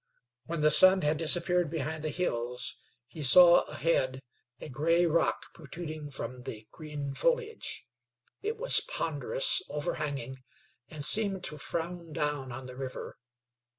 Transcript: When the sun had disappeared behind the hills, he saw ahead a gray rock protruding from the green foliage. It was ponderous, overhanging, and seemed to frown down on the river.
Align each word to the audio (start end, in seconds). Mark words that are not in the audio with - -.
When 0.47 0.61
the 0.61 0.71
sun 0.71 1.03
had 1.03 1.17
disappeared 1.17 1.69
behind 1.69 2.03
the 2.03 2.09
hills, 2.09 2.75
he 3.05 3.21
saw 3.21 3.61
ahead 3.65 4.23
a 4.59 4.67
gray 4.67 5.05
rock 5.05 5.53
protruding 5.53 6.09
from 6.09 6.41
the 6.41 6.67
green 6.71 7.13
foliage. 7.13 7.85
It 8.41 8.57
was 8.57 8.79
ponderous, 8.81 9.61
overhanging, 9.69 10.37
and 10.89 11.05
seemed 11.05 11.43
to 11.43 11.59
frown 11.59 12.13
down 12.13 12.51
on 12.51 12.65
the 12.65 12.75
river. 12.75 13.19